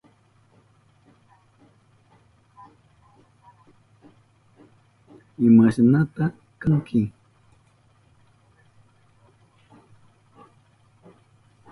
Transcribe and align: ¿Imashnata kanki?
¿Imashnata 5.45 6.25
kanki? 6.61 7.01